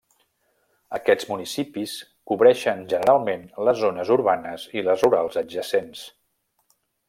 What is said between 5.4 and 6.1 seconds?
adjacents.